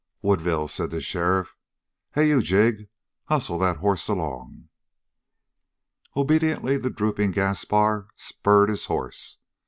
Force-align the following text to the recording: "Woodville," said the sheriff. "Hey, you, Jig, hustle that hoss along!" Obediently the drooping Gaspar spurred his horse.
"Woodville," 0.23 0.67
said 0.67 0.89
the 0.89 0.99
sheriff. 0.99 1.55
"Hey, 2.15 2.27
you, 2.29 2.41
Jig, 2.41 2.89
hustle 3.25 3.59
that 3.59 3.77
hoss 3.81 4.07
along!" 4.07 4.67
Obediently 6.17 6.77
the 6.79 6.89
drooping 6.89 7.33
Gaspar 7.33 8.07
spurred 8.15 8.69
his 8.69 8.87
horse. 8.87 9.37